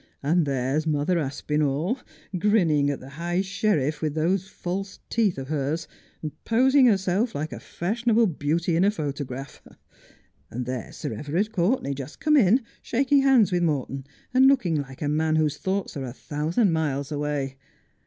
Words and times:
And 0.23 0.47
there's 0.47 0.87
Mother 0.87 1.19
Aspinall, 1.19 1.99
grinning 2.35 2.89
at 2.89 2.99
the 2.99 3.09
high 3.21 3.41
sheriff, 3.41 4.01
with 4.01 4.15
those 4.15 4.47
false 4.47 4.97
teeth 5.11 5.37
of 5.37 5.49
hers, 5.49 5.87
and 6.23 6.31
posing 6.43 6.87
herself 6.87 7.35
like 7.35 7.53
a 7.53 7.59
fashionable 7.59 8.25
beauty 8.25 8.75
in 8.75 8.83
a 8.83 8.89
photograph. 8.89 9.61
And 10.49 10.65
there's 10.65 10.97
Sir 10.97 11.13
Everard 11.13 11.51
Courtenay 11.51 11.93
just 11.93 12.19
come 12.19 12.35
in, 12.35 12.63
shaking 12.81 13.21
hands 13.21 13.51
with 13.51 13.61
Morton, 13.61 14.07
and 14.33 14.47
looking 14.47 14.73
like 14.73 15.03
a 15.03 15.07
man 15.07 15.35
whose 15.35 15.57
thoughts 15.59 15.95
are 15.95 16.05
a 16.05 16.13
thousand 16.13 16.71
miles 16.73 17.11
away. 17.11 17.57